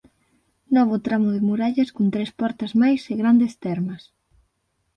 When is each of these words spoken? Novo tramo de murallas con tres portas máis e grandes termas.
Novo 0.75 0.95
tramo 1.05 1.29
de 1.35 1.45
murallas 1.49 1.89
con 1.95 2.05
tres 2.13 2.29
portas 2.39 2.71
máis 2.81 3.01
e 3.11 3.13
grandes 3.21 3.53
termas. 3.65 4.03